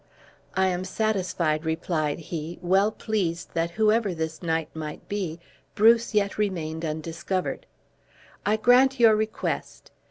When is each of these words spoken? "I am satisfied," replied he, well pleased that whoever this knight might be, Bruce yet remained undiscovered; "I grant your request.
"I 0.55 0.65
am 0.69 0.83
satisfied," 0.83 1.63
replied 1.63 2.17
he, 2.17 2.57
well 2.63 2.91
pleased 2.91 3.49
that 3.53 3.69
whoever 3.77 4.15
this 4.15 4.41
knight 4.41 4.69
might 4.75 5.07
be, 5.07 5.39
Bruce 5.75 6.15
yet 6.15 6.39
remained 6.39 6.83
undiscovered; 6.83 7.67
"I 8.43 8.57
grant 8.57 8.99
your 8.99 9.15
request. 9.15 9.91